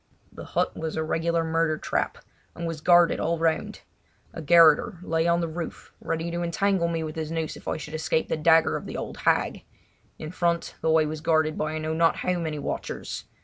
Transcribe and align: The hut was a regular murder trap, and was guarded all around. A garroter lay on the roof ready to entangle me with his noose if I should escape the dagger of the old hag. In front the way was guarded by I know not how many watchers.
The 0.31 0.45
hut 0.57 0.75
was 0.75 0.95
a 0.95 1.03
regular 1.03 1.43
murder 1.43 1.77
trap, 1.77 2.17
and 2.55 2.65
was 2.65 2.81
guarded 2.81 3.19
all 3.19 3.37
around. 3.37 3.81
A 4.33 4.41
garroter 4.41 4.97
lay 5.03 5.27
on 5.27 5.41
the 5.41 5.47
roof 5.47 5.93
ready 6.01 6.31
to 6.31 6.41
entangle 6.41 6.87
me 6.87 7.03
with 7.03 7.15
his 7.15 7.29
noose 7.29 7.55
if 7.55 7.67
I 7.67 7.77
should 7.77 7.93
escape 7.93 8.27
the 8.27 8.35
dagger 8.35 8.75
of 8.77 8.87
the 8.87 8.97
old 8.97 9.17
hag. 9.17 9.63
In 10.17 10.31
front 10.31 10.73
the 10.81 10.89
way 10.89 11.05
was 11.05 11.21
guarded 11.21 11.55
by 11.55 11.73
I 11.73 11.77
know 11.77 11.93
not 11.93 12.15
how 12.15 12.39
many 12.39 12.57
watchers. 12.57 13.25